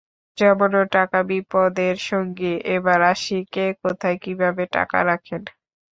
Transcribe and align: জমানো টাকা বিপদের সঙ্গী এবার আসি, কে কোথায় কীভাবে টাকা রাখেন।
জমানো 0.37 0.81
টাকা 0.95 1.19
বিপদের 1.29 1.95
সঙ্গী 2.09 2.53
এবার 2.75 2.99
আসি, 3.11 3.37
কে 3.53 3.65
কোথায় 3.81 4.17
কীভাবে 4.23 4.63
টাকা 4.75 4.97
রাখেন। 5.09 5.41